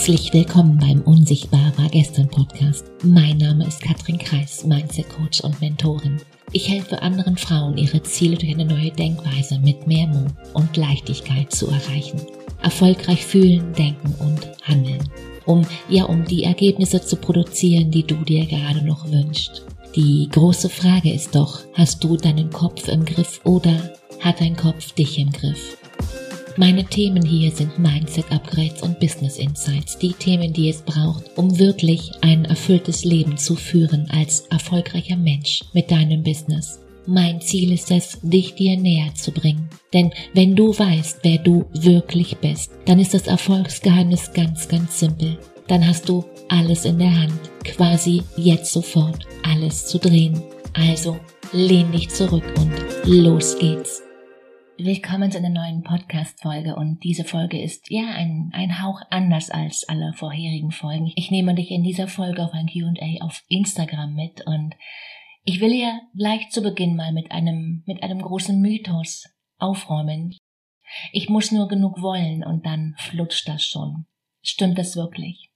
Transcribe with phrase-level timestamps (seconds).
[0.00, 2.86] Herzlich willkommen beim Unsichtbar war gestern Podcast.
[3.04, 6.16] Mein Name ist Katrin Kreis, Mindset Coach und Mentorin.
[6.52, 11.52] Ich helfe anderen Frauen, ihre Ziele durch eine neue Denkweise mit mehr Mut und Leichtigkeit
[11.52, 12.18] zu erreichen.
[12.62, 15.06] Erfolgreich fühlen, denken und handeln.
[15.44, 19.66] Um, ja, um die Ergebnisse zu produzieren, die du dir gerade noch wünschst.
[19.94, 24.92] Die große Frage ist doch, hast du deinen Kopf im Griff oder hat dein Kopf
[24.92, 25.76] dich im Griff?
[26.56, 31.58] Meine Themen hier sind Mindset Upgrades und Business Insights, die Themen, die es braucht, um
[31.58, 36.80] wirklich ein erfülltes Leben zu führen als erfolgreicher Mensch mit deinem Business.
[37.06, 39.68] Mein Ziel ist es, dich dir näher zu bringen.
[39.92, 45.38] Denn wenn du weißt, wer du wirklich bist, dann ist das Erfolgsgeheimnis ganz, ganz simpel.
[45.66, 50.42] Dann hast du alles in der Hand, quasi jetzt sofort alles zu drehen.
[50.74, 51.18] Also
[51.52, 52.72] lehn dich zurück und
[53.04, 54.02] los geht's.
[54.82, 59.86] Willkommen zu einer neuen Podcast-Folge und diese Folge ist ja ein, ein Hauch anders als
[59.86, 61.12] alle vorherigen Folgen.
[61.16, 64.74] Ich nehme dich in dieser Folge auf ein Q&A auf Instagram mit und
[65.44, 70.34] ich will ja gleich zu Beginn mal mit einem, mit einem großen Mythos aufräumen.
[71.12, 74.06] Ich muss nur genug wollen und dann flutscht das schon.
[74.40, 75.50] Stimmt das wirklich?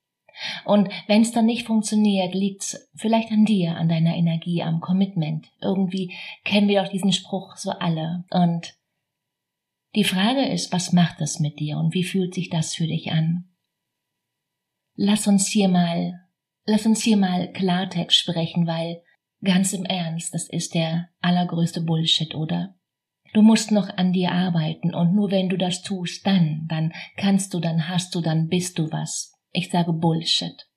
[0.67, 5.47] Und wenn es dann nicht funktioniert, liegt's vielleicht an dir, an deiner Energie, am Commitment.
[5.63, 6.13] Irgendwie
[6.45, 8.75] kennen wir auch diesen Spruch so alle und
[9.95, 13.13] die Frage ist, was macht das mit dir und wie fühlt sich das für dich
[13.13, 13.45] an?
[14.97, 16.21] Lass uns hier mal,
[16.65, 19.03] lass uns hier mal Klartext sprechen, weil
[19.43, 22.75] ganz im Ernst, das ist der allergrößte Bullshit, oder?
[23.33, 27.53] Du musst noch an dir arbeiten und nur wenn du das tust, dann, dann kannst
[27.53, 29.35] du, dann hast du, dann bist du was.
[29.51, 30.69] Ich sage Bullshit.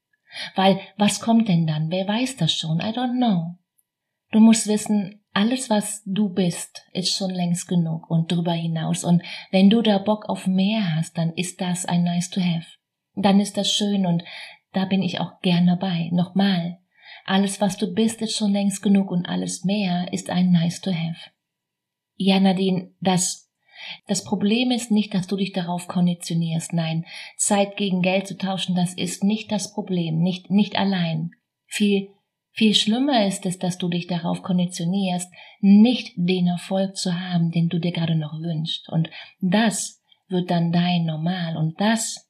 [0.55, 1.89] Weil was kommt denn dann?
[1.89, 2.79] Wer weiß das schon?
[2.79, 3.57] I don't know.
[4.31, 9.03] Du musst wissen, alles, was du bist, ist schon längst genug und drüber hinaus.
[9.03, 9.21] Und
[9.51, 12.65] wenn du da Bock auf mehr hast, dann ist das ein nice to have.
[13.13, 14.23] Dann ist das schön und
[14.73, 16.09] da bin ich auch gern dabei.
[16.11, 16.79] Nochmal.
[17.23, 20.91] Alles, was du bist, ist schon längst genug und alles mehr ist ein nice to
[20.91, 21.29] have.
[22.15, 23.51] Ja, Nadine, das,
[24.07, 26.73] das Problem ist nicht, dass du dich darauf konditionierst.
[26.73, 27.05] Nein,
[27.37, 30.17] Zeit gegen Geld zu tauschen, das ist nicht das Problem.
[30.17, 31.29] Nicht, nicht allein.
[31.67, 32.16] Viel
[32.57, 35.31] viel schlimmer ist es, dass du dich darauf konditionierst,
[35.61, 38.89] nicht den Erfolg zu haben, den du dir gerade noch wünschst.
[38.89, 39.09] Und
[39.39, 41.55] das wird dann dein Normal.
[41.55, 42.27] Und das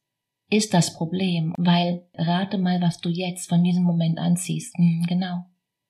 [0.50, 4.78] ist das Problem, weil rate mal, was du jetzt von diesem Moment anziehst.
[4.78, 5.46] Hm, genau.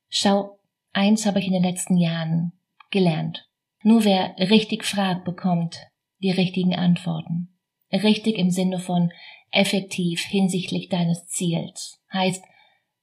[0.07, 0.59] Schau,
[0.93, 2.53] eins habe ich in den letzten Jahren
[2.91, 3.49] gelernt.
[3.81, 5.79] Nur wer richtig fragt, bekommt
[6.21, 7.57] die richtigen Antworten.
[7.91, 9.11] Richtig im Sinne von
[9.51, 12.03] effektiv hinsichtlich deines Ziels.
[12.13, 12.43] Heißt,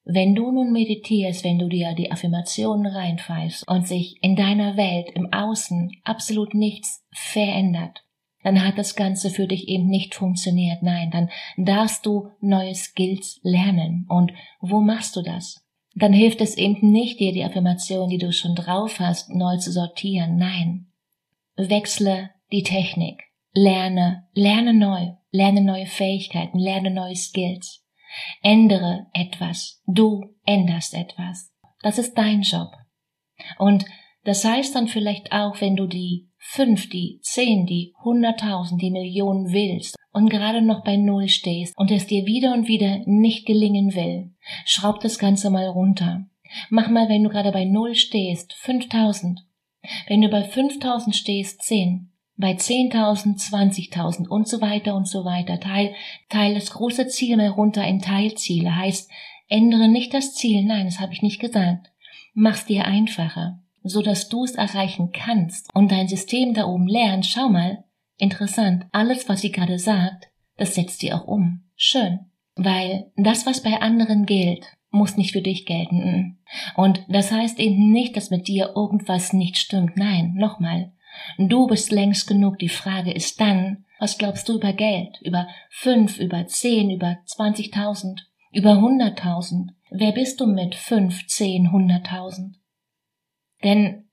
[0.05, 5.09] wenn du nun meditierst, wenn du dir die Affirmationen reinpfeifst und sich in deiner Welt,
[5.15, 8.05] im Außen absolut nichts verändert,
[8.43, 10.83] dann hat das Ganze für dich eben nicht funktioniert.
[10.83, 14.05] Nein, dann darfst du neue Skills lernen.
[14.09, 15.65] Und wo machst du das?
[15.95, 19.73] Dann hilft es eben nicht, dir die Affirmation, die du schon drauf hast, neu zu
[19.73, 20.37] sortieren.
[20.37, 20.89] Nein.
[21.57, 23.23] Wechsle die Technik.
[23.55, 25.13] Lerne, lerne neu.
[25.31, 27.84] Lerne neue Fähigkeiten, lerne neue Skills.
[28.43, 29.83] Ändere etwas.
[29.87, 31.53] Du änderst etwas.
[31.83, 32.69] Das ist dein Job.
[33.59, 33.85] Und
[34.25, 39.53] das heißt dann vielleicht auch, wenn du die fünf, die zehn, die hunderttausend, die Millionen
[39.53, 43.95] willst und gerade noch bei Null stehst und es dir wieder und wieder nicht gelingen
[43.95, 44.33] will,
[44.65, 46.27] schraub das Ganze mal runter.
[46.71, 49.41] Mach mal, wenn du gerade bei Null stehst, fünftausend.
[50.07, 55.61] Wenn du bei fünftausend stehst, zehn bei 10.000, 20.000 und so weiter und so weiter.
[55.61, 55.95] Teil,
[56.29, 58.75] teil das große Ziel mal runter in Teilziele.
[58.75, 59.11] Heißt,
[59.49, 60.65] ändere nicht das Ziel.
[60.65, 61.91] Nein, das habe ich nicht gesagt.
[62.35, 67.27] Mach's dir einfacher, so dass du es erreichen kannst und dein System da oben lernt.
[67.27, 67.85] Schau mal,
[68.17, 68.87] interessant.
[68.91, 71.63] Alles, was sie gerade sagt, das setzt sie auch um.
[71.77, 72.21] Schön.
[72.57, 76.39] Weil das, was bei anderen gilt, muss nicht für dich gelten.
[76.77, 79.97] Und das heißt eben nicht, dass mit dir irgendwas nicht stimmt.
[79.97, 80.93] Nein, nochmal.
[81.39, 82.59] Du bist längst genug.
[82.59, 85.21] Die Frage ist dann, was glaubst du über Geld?
[85.23, 89.73] Über fünf, über zehn, über zwanzigtausend, über hunderttausend?
[89.91, 92.57] Wer bist du mit fünf, zehn, hunderttausend?
[93.63, 94.09] Denn,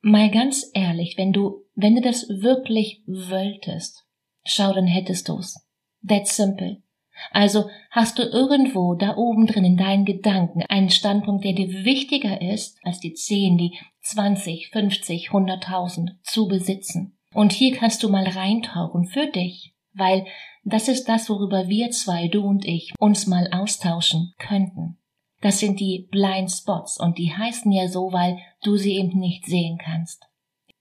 [0.00, 4.04] mal ganz ehrlich, wenn du, wenn du das wirklich wolltest,
[4.44, 5.66] schau, dann hättest du's.
[6.06, 6.82] That's simple.
[7.30, 12.40] Also hast du irgendwo da oben drin in deinen Gedanken einen Standpunkt, der dir wichtiger
[12.40, 17.18] ist, als die zehn, die 20, 50, 100.000 zu besitzen.
[17.34, 20.26] Und hier kannst du mal reintauchen für dich, weil
[20.64, 24.98] das ist das, worüber wir zwei, du und ich, uns mal austauschen könnten.
[25.40, 29.46] Das sind die Blind Spots und die heißen ja so, weil du sie eben nicht
[29.46, 30.24] sehen kannst.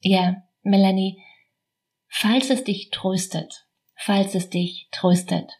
[0.01, 1.22] Ja, Melanie,
[2.07, 5.51] falls es dich tröstet, falls es dich tröstet,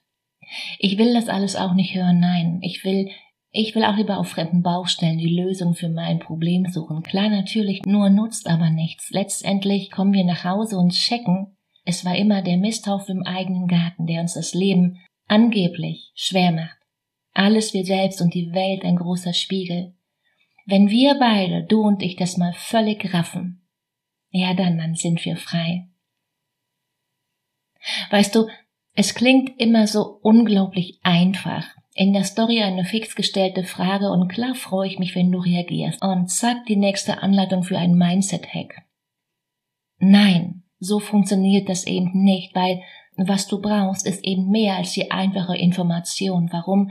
[0.80, 2.60] Ich will das alles auch nicht hören, nein.
[2.62, 3.10] Ich will,
[3.52, 7.04] ich will auch lieber auf fremden Baustellen die Lösung für mein Problem suchen.
[7.04, 9.10] Klar, natürlich, nur nutzt aber nichts.
[9.10, 11.58] Letztendlich kommen wir nach Hause und checken,
[11.90, 16.78] es war immer der Misthaufen im eigenen Garten, der uns das Leben angeblich schwer macht.
[17.34, 19.96] Alles wir selbst und die Welt ein großer Spiegel.
[20.66, 23.66] Wenn wir beide, du und ich, das mal völlig raffen,
[24.32, 25.88] ja dann, dann sind wir frei.
[28.10, 28.48] Weißt du,
[29.00, 31.66] es klingt immer so unglaublich einfach.
[31.94, 36.02] In der Story eine fix gestellte Frage und klar freue ich mich, wenn du reagierst.
[36.02, 38.82] Und zack, die nächste Anleitung für einen Mindset-Hack.
[40.00, 42.82] Nein, so funktioniert das eben nicht, weil
[43.16, 46.50] was du brauchst, ist eben mehr als die einfache Information.
[46.52, 46.90] Warum?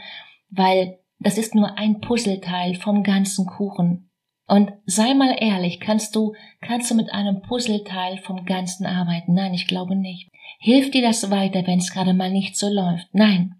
[0.48, 4.05] Weil das ist nur ein Puzzleteil vom ganzen Kuchen.
[4.46, 9.34] Und sei mal ehrlich, kannst du, kannst du mit einem Puzzleteil vom Ganzen arbeiten?
[9.34, 10.30] Nein, ich glaube nicht.
[10.60, 13.08] Hilft dir das weiter, wenn es gerade mal nicht so läuft?
[13.12, 13.56] Nein.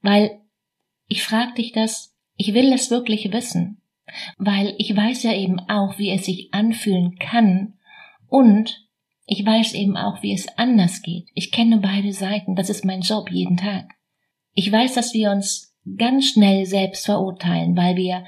[0.00, 0.40] Weil
[1.08, 3.82] ich frag dich das, ich will das wirklich wissen.
[4.38, 7.74] Weil ich weiß ja eben auch, wie es sich anfühlen kann
[8.28, 8.88] und
[9.26, 11.28] ich weiß eben auch, wie es anders geht.
[11.34, 13.94] Ich kenne beide Seiten, das ist mein Job jeden Tag.
[14.54, 18.24] Ich weiß, dass wir uns ganz schnell selbst verurteilen, weil wir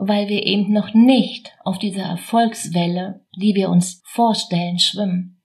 [0.00, 5.42] weil wir eben noch nicht auf dieser Erfolgswelle, die wir uns vorstellen, schwimmen.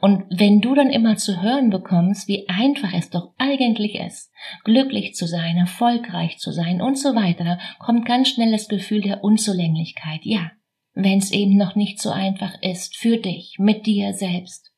[0.00, 4.30] Und wenn du dann immer zu hören bekommst, wie einfach es doch eigentlich ist,
[4.64, 9.24] glücklich zu sein, erfolgreich zu sein und so weiter, kommt ganz schnell das Gefühl der
[9.24, 10.20] Unzulänglichkeit.
[10.22, 10.50] Ja,
[10.92, 14.72] wenn es eben noch nicht so einfach ist für dich, mit dir selbst.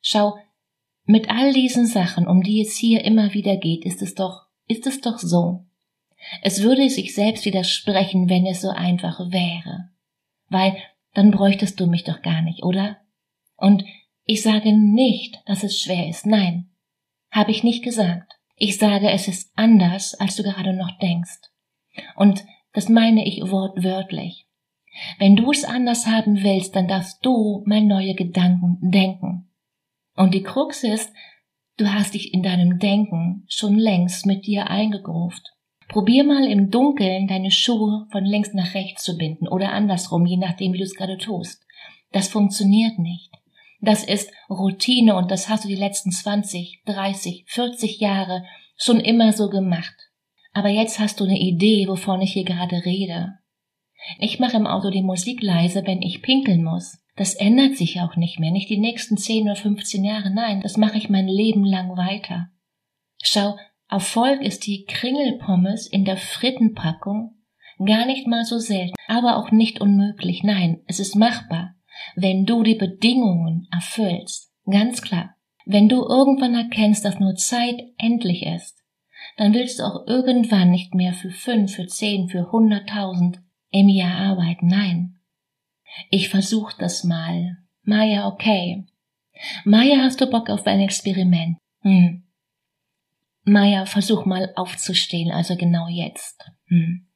[0.00, 0.34] Schau,
[1.04, 4.86] mit all diesen Sachen, um die es hier immer wieder geht, ist es doch, ist
[4.86, 5.66] es doch so,
[6.42, 9.90] es würde sich selbst widersprechen, wenn es so einfach wäre.
[10.48, 10.76] Weil
[11.14, 12.98] dann bräuchtest du mich doch gar nicht, oder?
[13.56, 13.84] Und
[14.24, 16.26] ich sage nicht, dass es schwer ist.
[16.26, 16.70] Nein,
[17.30, 18.32] habe ich nicht gesagt.
[18.56, 21.40] Ich sage, es ist anders, als du gerade noch denkst.
[22.16, 24.46] Und das meine ich wortwörtlich.
[25.18, 29.50] Wenn du es anders haben willst, dann darfst du mal neue Gedanken denken.
[30.14, 31.12] Und die Krux ist,
[31.76, 35.53] du hast dich in deinem Denken schon längst mit dir eingegruft.
[35.88, 40.36] Probier mal im Dunkeln deine Schuhe von links nach rechts zu binden oder andersrum, je
[40.36, 41.62] nachdem, wie du es gerade tust.
[42.12, 43.30] Das funktioniert nicht.
[43.80, 48.44] Das ist Routine und das hast du die letzten 20, 30, 40 Jahre
[48.76, 49.94] schon immer so gemacht.
[50.52, 53.34] Aber jetzt hast du eine Idee, wovon ich hier gerade rede.
[54.18, 56.98] Ich mache im Auto die Musik leise, wenn ich pinkeln muss.
[57.16, 60.76] Das ändert sich auch nicht mehr, nicht die nächsten 10 oder 15 Jahre, nein, das
[60.76, 62.48] mache ich mein Leben lang weiter.
[63.22, 63.56] Schau,
[63.88, 67.34] Erfolg ist die Kringelpommes in der Frittenpackung
[67.84, 70.42] gar nicht mal so selten, aber auch nicht unmöglich.
[70.42, 71.74] Nein, es ist machbar,
[72.16, 74.52] wenn du die Bedingungen erfüllst.
[74.70, 75.34] Ganz klar.
[75.66, 78.82] Wenn du irgendwann erkennst, dass nur Zeit endlich ist,
[79.36, 83.40] dann willst du auch irgendwann nicht mehr für fünf, für zehn, für hunderttausend
[83.70, 84.66] im Jahr arbeiten.
[84.66, 85.16] Nein.
[86.10, 87.58] Ich versuch das mal.
[87.82, 88.86] Maya, okay.
[89.64, 91.56] Maya, hast du Bock auf ein Experiment?
[91.80, 92.23] Hm.
[93.44, 96.42] Maya, versuch mal aufzustehen, also genau jetzt.
[96.66, 97.06] Hm.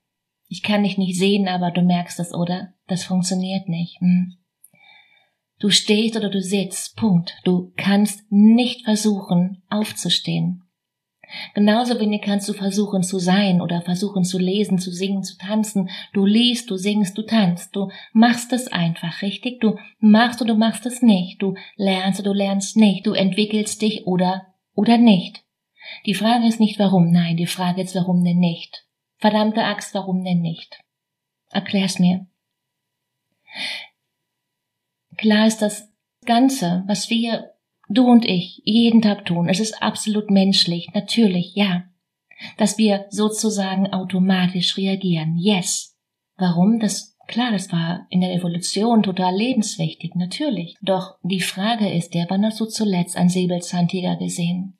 [0.46, 2.74] Ich kann dich nicht sehen, aber du merkst es, oder?
[2.86, 4.00] Das funktioniert nicht.
[4.00, 4.36] Hm.
[5.58, 7.36] Du stehst oder du sitzt, Punkt.
[7.44, 10.62] Du kannst nicht versuchen, aufzustehen.
[11.54, 15.90] Genauso wenig kannst du versuchen zu sein oder versuchen zu lesen, zu singen, zu tanzen.
[16.12, 17.74] Du liest, du singst, du tanzt.
[17.76, 19.60] Du machst es einfach, richtig?
[19.60, 21.42] Du machst oder du machst es nicht.
[21.42, 23.06] Du lernst oder du lernst nicht.
[23.06, 25.42] Du entwickelst dich oder oder nicht.
[26.06, 28.86] Die Frage ist nicht warum, nein, die Frage ist warum denn nicht.
[29.18, 30.80] Verdammte Axt, warum denn nicht?
[31.50, 32.26] Erklär's mir.
[35.16, 35.92] Klar ist das
[36.24, 37.54] Ganze, was wir,
[37.88, 41.84] du und ich, jeden Tag tun, es ist absolut menschlich, natürlich, ja.
[42.56, 45.96] Dass wir sozusagen automatisch reagieren, yes.
[46.36, 46.78] Warum?
[46.78, 50.76] Das, klar, das war in der Evolution total lebenswichtig, natürlich.
[50.82, 54.77] Doch die Frage ist der, wann hast du zuletzt einen Säbelzahntiger gesehen?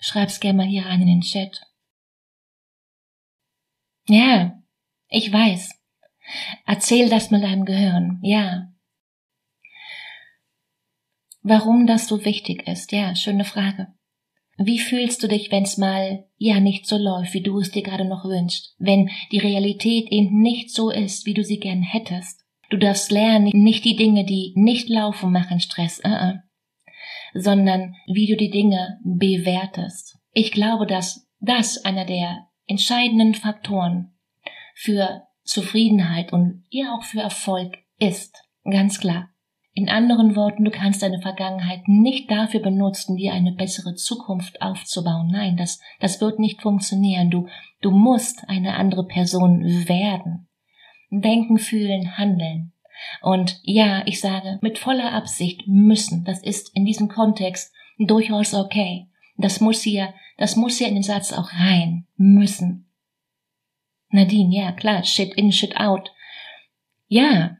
[0.00, 1.62] Schreib's gerne mal hier rein in den Chat.
[4.08, 4.62] Ja,
[5.08, 5.74] ich weiß.
[6.66, 8.20] Erzähl das mal deinem Gehirn.
[8.22, 8.72] Ja.
[11.42, 12.92] Warum das so wichtig ist?
[12.92, 13.88] Ja, schöne Frage.
[14.56, 18.04] Wie fühlst du dich, wenn's mal ja nicht so läuft, wie du es dir gerade
[18.04, 18.74] noch wünschst?
[18.78, 22.44] Wenn die Realität eben nicht so ist, wie du sie gern hättest?
[22.70, 26.00] Du darfst lernen, nicht die Dinge, die nicht laufen, machen Stress.
[26.00, 26.47] Uh -uh
[27.34, 30.18] sondern wie du die Dinge bewertest.
[30.32, 34.12] Ich glaube, dass das einer der entscheidenden Faktoren
[34.74, 38.36] für Zufriedenheit und eher auch für Erfolg ist.
[38.64, 39.30] Ganz klar.
[39.72, 45.28] In anderen Worten, du kannst deine Vergangenheit nicht dafür benutzen, dir eine bessere Zukunft aufzubauen.
[45.30, 47.30] Nein, das, das wird nicht funktionieren.
[47.30, 47.46] Du,
[47.80, 50.48] du musst eine andere Person werden.
[51.10, 52.72] Denken, fühlen, handeln.
[53.22, 56.24] Und ja, ich sage mit voller Absicht müssen.
[56.24, 59.06] Das ist in diesem Kontext durchaus okay.
[59.36, 62.06] Das muss hier, das muss hier in den Satz auch rein.
[62.16, 62.86] Müssen.
[64.10, 66.10] Nadine, ja, klar, shit in, shit out.
[67.08, 67.58] Ja,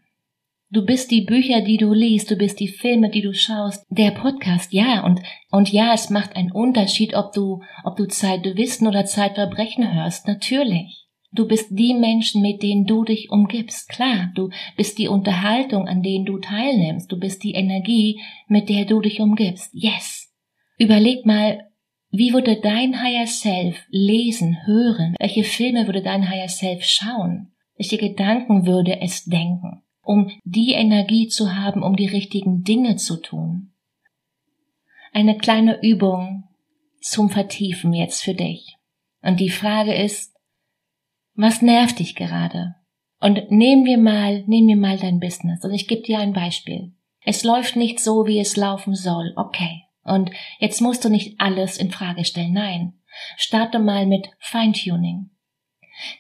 [0.70, 4.10] Du bist die Bücher, die du liest, du bist die Filme, die du schaust, der
[4.10, 9.06] Podcast, ja, und, und ja, es macht einen Unterschied, ob du, ob du Zeitwissen oder
[9.06, 11.07] Zeitverbrechen hörst, natürlich.
[11.30, 16.02] Du bist die Menschen, mit denen du dich umgibst, klar, du bist die Unterhaltung, an
[16.02, 20.32] denen du teilnimmst, du bist die Energie, mit der du dich umgibst, yes.
[20.78, 21.68] Überleg mal,
[22.10, 25.14] wie würde dein Higher Self lesen, hören?
[25.18, 27.52] Welche Filme würde dein Higher Self schauen?
[27.76, 29.82] Welche Gedanken würde es denken?
[30.08, 33.74] um die Energie zu haben, um die richtigen Dinge zu tun.
[35.12, 36.44] Eine kleine Übung
[37.02, 38.78] zum Vertiefen jetzt für dich.
[39.20, 40.34] Und die Frage ist,
[41.38, 42.74] was nervt dich gerade?
[43.20, 45.64] Und nehmen wir mal, nehmen wir mal dein Business.
[45.64, 46.92] Und ich gebe dir ein Beispiel.
[47.24, 49.32] Es läuft nicht so, wie es laufen soll.
[49.36, 49.84] Okay.
[50.02, 52.52] Und jetzt musst du nicht alles in Frage stellen.
[52.52, 52.94] Nein.
[53.36, 55.30] Starte mal mit Feintuning.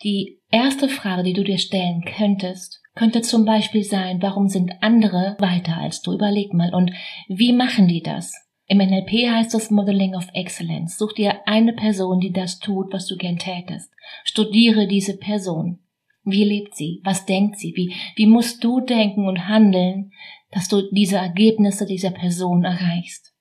[0.02, 5.36] Die erste Frage, die du dir stellen könntest, könnte zum Beispiel sein, warum sind andere
[5.38, 6.12] weiter als du?
[6.12, 6.74] Überleg mal.
[6.74, 6.92] Und
[7.28, 8.32] wie machen die das?
[8.70, 10.98] Im NLP heißt das Modeling of Excellence.
[10.98, 13.90] Such dir eine Person, die das tut, was du gern tätest.
[14.24, 15.78] Studiere diese Person.
[16.22, 17.00] Wie lebt sie?
[17.02, 17.72] Was denkt sie?
[17.74, 20.12] Wie, wie musst du denken und handeln,
[20.50, 23.34] dass du diese Ergebnisse dieser Person erreichst?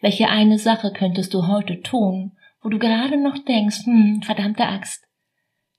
[0.00, 5.06] Welche eine Sache könntest du heute tun, wo du gerade noch denkst, hm, verdammte Axt,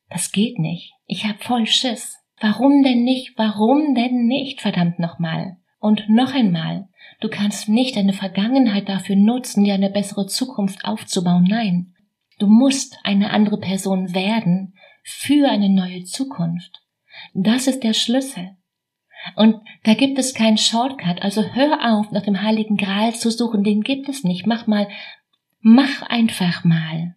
[0.10, 0.94] das geht nicht.
[1.06, 2.18] Ich hab voll Schiss.
[2.40, 3.34] Warum denn nicht?
[3.38, 4.62] Warum denn nicht?
[4.62, 5.58] Verdammt nochmal.
[5.86, 6.90] Und noch einmal.
[7.20, 11.46] Du kannst nicht deine Vergangenheit dafür nutzen, dir eine bessere Zukunft aufzubauen.
[11.48, 11.94] Nein.
[12.40, 14.74] Du musst eine andere Person werden
[15.04, 16.82] für eine neue Zukunft.
[17.36, 18.58] Das ist der Schlüssel.
[19.36, 21.22] Und da gibt es keinen Shortcut.
[21.22, 23.64] Also hör auf, nach dem Heiligen Gral zu suchen.
[23.64, 24.48] Den gibt es nicht.
[24.48, 24.88] Mach mal,
[25.60, 27.14] mach einfach mal.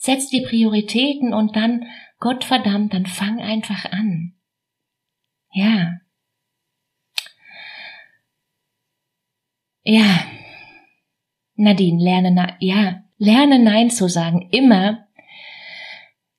[0.00, 1.86] Setz die Prioritäten und dann,
[2.18, 4.34] Gott verdammt, dann fang einfach an.
[5.54, 5.94] Ja.
[9.88, 10.24] Ja.
[11.54, 14.48] Nadine, lerne, na ja, lerne Nein zu sagen.
[14.50, 15.06] Immer,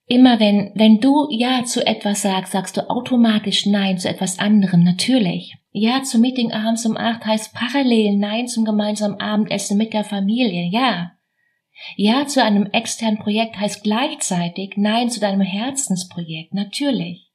[0.06, 4.84] immer wenn, wenn du Ja zu etwas sagst, sagst du automatisch Nein zu etwas anderem,
[4.84, 5.56] natürlich.
[5.72, 10.70] Ja zu Meeting abends um acht heißt parallel Nein zum gemeinsamen Abendessen mit der Familie,
[10.70, 11.14] ja.
[11.96, 17.27] Ja zu einem externen Projekt heißt gleichzeitig Nein zu deinem Herzensprojekt, natürlich.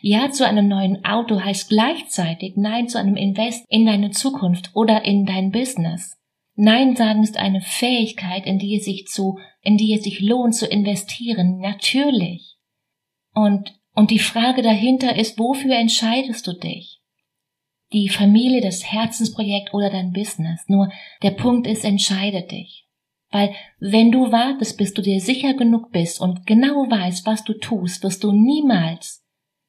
[0.00, 5.04] Ja zu einem neuen Auto heißt gleichzeitig Nein zu einem Invest in deine Zukunft oder
[5.04, 6.16] in dein Business.
[6.54, 10.54] Nein sagen ist eine Fähigkeit, in die es sich zu, in die es sich lohnt
[10.54, 12.56] zu investieren, natürlich.
[13.34, 17.00] Und, und die Frage dahinter ist, wofür entscheidest du dich?
[17.92, 20.62] Die Familie, das Herzensprojekt oder dein Business.
[20.66, 20.90] Nur
[21.22, 22.86] der Punkt ist, entscheide dich.
[23.30, 27.54] Weil wenn du wartest, bis du dir sicher genug bist und genau weißt, was du
[27.54, 29.21] tust, wirst du niemals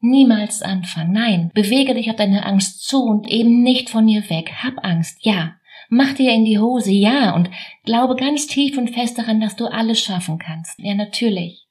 [0.04, 1.14] Niemals anfangen.
[1.14, 4.52] Nein, bewege dich auf deine Angst zu und eben nicht von ihr weg.
[4.62, 5.56] Hab Angst, ja.
[5.88, 7.34] Mach dir in die Hose, ja.
[7.34, 7.50] Und
[7.86, 10.78] glaube ganz tief und fest daran, dass du alles schaffen kannst.
[10.78, 11.68] Ja, natürlich.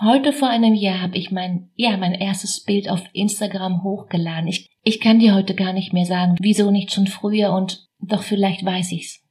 [0.00, 4.48] Heute vor einem Jahr habe ich mein, ja, mein erstes Bild auf Instagram hochgeladen.
[4.48, 8.24] Ich, ich kann dir heute gar nicht mehr sagen, wieso nicht schon früher und doch
[8.24, 9.24] vielleicht weiß ich's.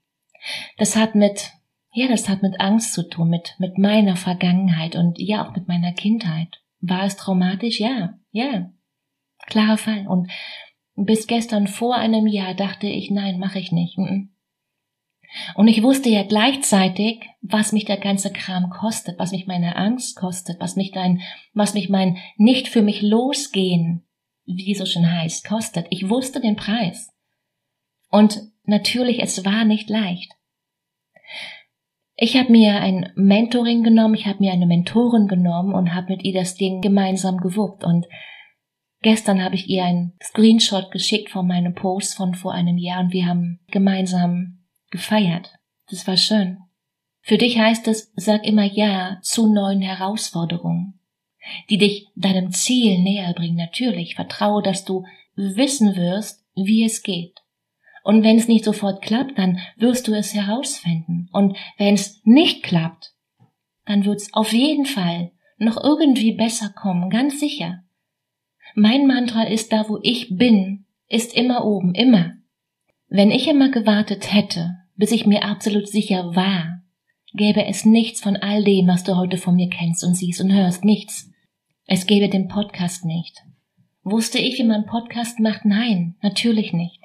[0.77, 1.51] Das hat mit,
[1.91, 5.67] ja, das hat mit Angst zu tun, mit, mit meiner Vergangenheit und ja auch mit
[5.67, 6.61] meiner Kindheit.
[6.87, 7.79] War es traumatisch?
[7.79, 8.71] Ja, ja.
[9.47, 10.07] Klarer Fall.
[10.07, 10.29] Und
[10.95, 13.97] bis gestern vor einem Jahr dachte ich, nein, mache ich nicht.
[15.55, 20.15] Und ich wusste ja gleichzeitig, was mich der ganze Kram kostet, was mich meine Angst
[20.15, 21.21] kostet, was mich dein,
[21.53, 24.07] was mich mein nicht für mich losgehen,
[24.45, 25.87] wie so schon heißt, kostet.
[25.89, 27.11] Ich wusste den Preis.
[28.09, 30.31] Und natürlich, es war nicht leicht.
[32.17, 36.23] Ich habe mir ein Mentoring genommen, ich habe mir eine Mentorin genommen und habe mit
[36.23, 37.83] ihr das Ding gemeinsam gewuppt.
[37.83, 38.05] Und
[39.01, 43.11] gestern habe ich ihr einen Screenshot geschickt von meinem Post von vor einem Jahr und
[43.11, 45.51] wir haben gemeinsam gefeiert.
[45.89, 46.59] Das war schön.
[47.21, 50.99] Für dich heißt es, sag immer Ja zu neuen Herausforderungen,
[51.69, 53.57] die dich deinem Ziel näher bringen.
[53.57, 55.03] Natürlich, vertraue, dass du
[55.35, 57.44] wissen wirst, wie es geht.
[58.05, 61.27] Und wenn es nicht sofort klappt, dann wirst du es herausfinden.
[61.33, 63.15] Und wenn es nicht klappt,
[63.85, 67.83] dann wird es auf jeden Fall noch irgendwie besser kommen, ganz sicher.
[68.75, 72.33] Mein Mantra ist da, wo ich bin, ist immer oben, immer.
[73.07, 76.83] Wenn ich immer gewartet hätte, bis ich mir absolut sicher war,
[77.33, 80.53] gäbe es nichts von all dem, was du heute von mir kennst und siehst und
[80.53, 81.31] hörst, nichts.
[81.87, 83.41] Es gäbe den Podcast nicht.
[84.03, 85.65] Wusste ich, wie man Podcast macht?
[85.65, 87.04] Nein, natürlich nicht.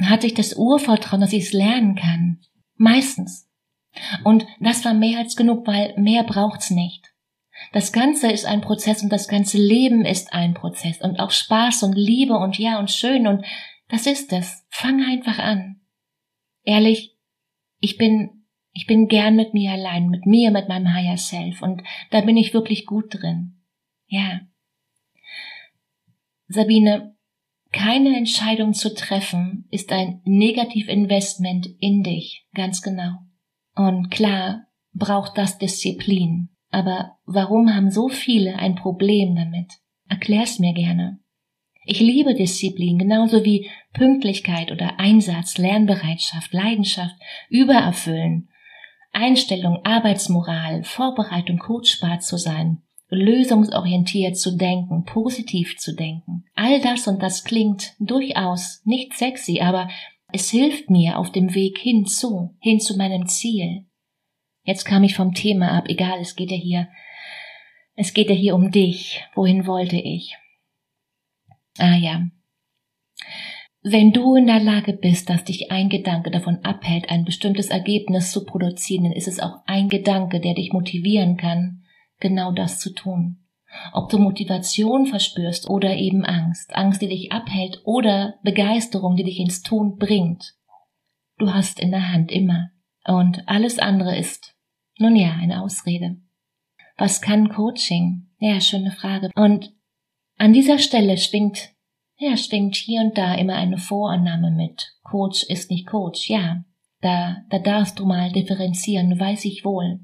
[0.00, 2.40] Hatte ich das Urvertrauen, dass ich es lernen kann?
[2.76, 3.48] Meistens.
[4.24, 7.12] Und das war mehr als genug, weil mehr braucht's nicht.
[7.72, 11.82] Das Ganze ist ein Prozess und das ganze Leben ist ein Prozess und auch Spaß
[11.82, 13.44] und Liebe und ja und schön und
[13.88, 14.64] das ist es.
[14.70, 15.80] Fang einfach an.
[16.62, 17.16] Ehrlich,
[17.80, 21.82] ich bin, ich bin gern mit mir allein, mit mir, mit meinem Higher Self und
[22.10, 23.60] da bin ich wirklich gut drin.
[24.06, 24.40] Ja.
[26.46, 27.16] Sabine,
[27.72, 33.18] keine Entscheidung zu treffen ist ein Negativinvestment in dich, ganz genau.
[33.74, 36.48] Und klar braucht das Disziplin.
[36.70, 39.72] Aber warum haben so viele ein Problem damit?
[40.08, 41.20] Erklär's mir gerne.
[41.84, 47.14] Ich liebe Disziplin genauso wie Pünktlichkeit oder Einsatz, Lernbereitschaft, Leidenschaft,
[47.48, 48.50] Übererfüllen,
[49.12, 56.44] Einstellung, Arbeitsmoral, Vorbereitung, coachbar zu sein, lösungsorientiert zu denken, positiv zu denken.
[56.54, 59.88] All das und das klingt durchaus nicht sexy, aber
[60.32, 63.86] es hilft mir auf dem Weg hinzu, hin zu meinem Ziel.
[64.62, 66.88] Jetzt kam ich vom Thema ab, egal, es geht ja hier,
[67.94, 69.24] es geht ja hier um dich.
[69.34, 70.36] Wohin wollte ich?
[71.78, 72.28] Ah ja.
[73.82, 78.32] Wenn du in der Lage bist, dass dich ein Gedanke davon abhält, ein bestimmtes Ergebnis
[78.32, 81.84] zu produzieren, dann ist es auch ein Gedanke, der dich motivieren kann,
[82.20, 83.44] genau das zu tun.
[83.92, 89.38] Ob du Motivation verspürst oder eben Angst, Angst, die dich abhält oder Begeisterung, die dich
[89.38, 90.54] ins Tun bringt.
[91.36, 92.70] Du hast in der Hand immer.
[93.04, 94.54] Und alles andere ist,
[94.98, 96.16] nun ja, eine Ausrede.
[96.96, 98.28] Was kann Coaching?
[98.38, 99.30] Ja, schöne Frage.
[99.34, 99.72] Und
[100.36, 101.70] an dieser Stelle schwingt,
[102.16, 104.94] ja, schwingt hier und da immer eine Vorannahme mit.
[105.04, 106.64] Coach ist nicht Coach, ja.
[107.00, 110.00] Da, da darfst du mal differenzieren, weiß ich wohl.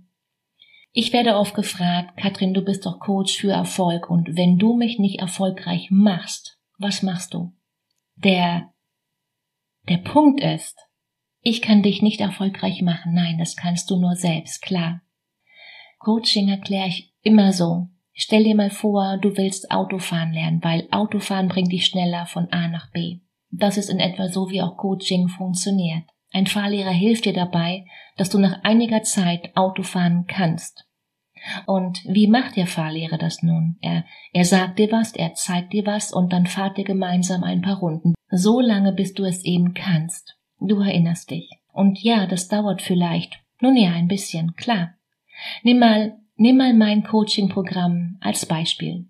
[0.97, 5.01] Ich werde oft gefragt, Katrin, du bist doch Coach für Erfolg und wenn du mich
[5.01, 7.53] nicht erfolgreich machst, was machst du?
[8.15, 8.73] Der,
[9.89, 10.79] der Punkt ist,
[11.41, 13.13] ich kann dich nicht erfolgreich machen.
[13.13, 15.03] Nein, das kannst du nur selbst, klar.
[15.99, 17.89] Coaching erkläre ich immer so.
[18.13, 22.69] Stell dir mal vor, du willst Autofahren lernen, weil Autofahren bringt dich schneller von A
[22.69, 23.19] nach B.
[23.51, 26.05] Das ist in etwa so, wie auch Coaching funktioniert.
[26.35, 27.87] Ein Fahrlehrer hilft dir dabei,
[28.19, 30.87] dass du nach einiger Zeit Autofahren kannst.
[31.65, 33.77] Und wie macht der Fahrlehrer das nun?
[33.81, 37.63] Er, er sagt dir was, er zeigt dir was und dann fahrt ihr gemeinsam ein
[37.63, 38.15] paar Runden.
[38.31, 40.37] So lange, bis du es eben kannst.
[40.61, 41.49] Du erinnerst dich.
[41.73, 43.39] Und ja, das dauert vielleicht.
[43.61, 44.95] Nun ja, ein bisschen, klar.
[45.63, 49.07] Nimm mal Nimm mal mein Coaching-Programm als Beispiel.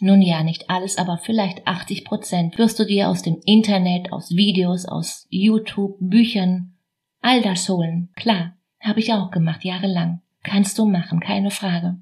[0.00, 4.30] Nun ja, nicht alles, aber vielleicht 80 Prozent wirst du dir aus dem Internet, aus
[4.30, 6.76] Videos, aus YouTube, Büchern,
[7.20, 8.10] all das holen.
[8.14, 10.22] Klar, habe ich auch gemacht, jahrelang.
[10.44, 11.98] Kannst du machen, keine Frage.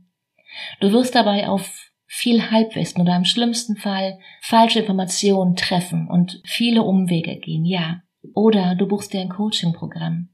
[0.80, 6.82] Du wirst dabei auf viel Halbwissen oder im schlimmsten Fall falsche Informationen treffen und viele
[6.82, 8.02] Umwege gehen, ja.
[8.34, 10.28] Oder du buchst dir ein Coaching-Programm.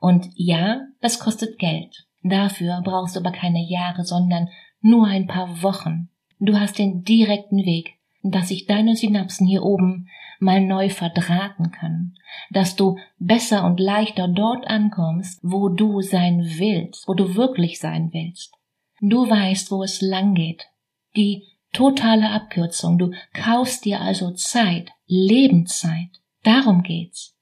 [0.00, 2.06] Und ja, das kostet Geld.
[2.22, 4.48] Dafür brauchst du aber keine Jahre, sondern
[4.80, 6.08] nur ein paar Wochen.
[6.40, 12.16] Du hast den direkten Weg, dass sich deine Synapsen hier oben mal neu verdrahten können,
[12.50, 18.08] dass du besser und leichter dort ankommst, wo du sein willst, wo du wirklich sein
[18.12, 18.54] willst.
[19.00, 20.66] Du weißt, wo es lang geht.
[21.14, 22.98] Die totale Abkürzung.
[22.98, 26.08] Du kaufst dir also Zeit, Lebenszeit.
[26.42, 27.36] Darum geht's.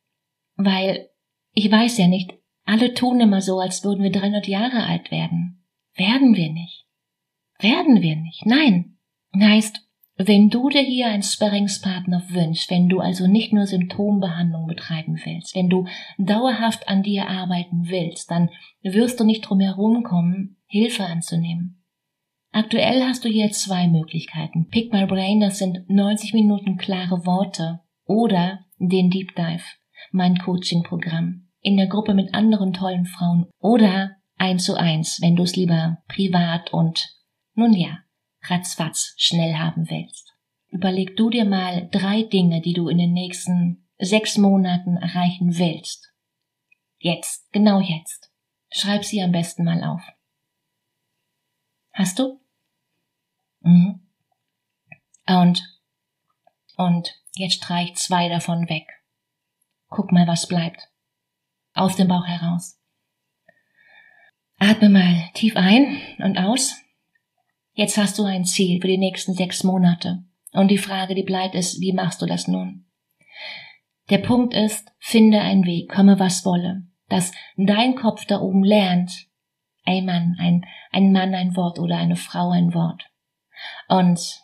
[0.57, 1.09] Weil
[1.53, 2.35] ich weiß ja nicht,
[2.65, 5.65] alle tun immer so, als würden wir 300 Jahre alt werden.
[5.95, 6.85] Werden wir nicht.
[7.59, 8.45] Werden wir nicht.
[8.45, 8.88] Nein.
[9.40, 9.81] Heißt,
[10.16, 15.55] wenn du dir hier einen Sparringspartner wünschst, wenn du also nicht nur Symptombehandlung betreiben willst,
[15.55, 15.87] wenn du
[16.18, 18.51] dauerhaft an dir arbeiten willst, dann
[18.83, 21.85] wirst du nicht drum herum kommen, Hilfe anzunehmen.
[22.51, 24.68] Aktuell hast du hier zwei Möglichkeiten.
[24.68, 29.62] Pick My Brain, das sind 90 Minuten klare Worte oder den Deep Dive,
[30.11, 35.42] mein Coaching-Programm in der Gruppe mit anderen tollen Frauen oder eins zu eins, wenn du
[35.42, 37.14] es lieber privat und
[37.55, 37.98] nun ja,
[38.42, 40.35] ratzfatz schnell haben willst.
[40.68, 46.12] Überleg du dir mal drei Dinge, die du in den nächsten sechs Monaten erreichen willst.
[46.98, 48.31] Jetzt, genau jetzt.
[48.70, 50.03] Schreib sie am besten mal auf.
[51.92, 52.40] Hast du?
[53.61, 54.07] Mhm.
[55.27, 55.62] Und,
[56.77, 58.87] und jetzt streich zwei davon weg.
[59.88, 60.88] Guck mal, was bleibt
[61.79, 62.79] aus dem Bauch heraus.
[64.59, 66.77] Atme mal tief ein und aus.
[67.79, 70.25] Jetzt hast du ein Ziel für die nächsten sechs Monate.
[70.51, 72.87] Und die Frage, die bleibt, ist, wie machst du das nun?
[74.11, 79.29] Der Punkt ist, finde einen Weg, komme was wolle, dass dein Kopf da oben lernt,
[79.85, 83.12] ein Mann, ein, ein Mann ein Wort oder eine Frau ein Wort.
[83.88, 84.43] Und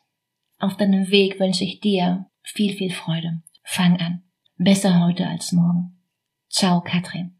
[0.60, 3.42] auf deinem Weg wünsche ich dir viel, viel Freude.
[3.64, 4.22] Fang an.
[4.58, 6.00] Besser heute als morgen.
[6.48, 7.34] Ciao, Katrin.